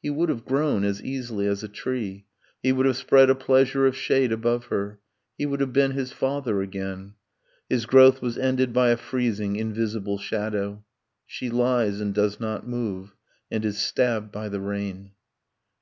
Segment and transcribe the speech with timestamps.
[0.00, 2.24] He would have grown as easily as a tree,
[2.62, 4.98] He would have spread a pleasure of shade above her,
[5.36, 7.16] He would have been his father again...
[7.68, 10.86] His growth was ended by a freezing invisible shadow.
[11.26, 13.14] She lies, and does not move,
[13.50, 15.10] and is stabbed by the rain.